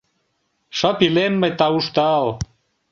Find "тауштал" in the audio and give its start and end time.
1.59-2.25